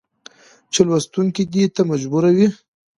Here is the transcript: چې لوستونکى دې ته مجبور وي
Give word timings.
چې 0.71 0.81
لوستونکى 0.87 1.43
دې 1.53 1.63
ته 1.75 1.81
مجبور 1.91 2.23
وي 2.35 2.47